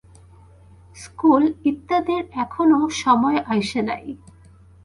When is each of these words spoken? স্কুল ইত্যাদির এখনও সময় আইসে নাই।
স্কুল 0.95 1.43
ইত্যাদির 1.65 2.23
এখনও 2.43 2.81
সময় 3.01 3.39
আইসে 3.51 3.81
নাই। 3.81 4.05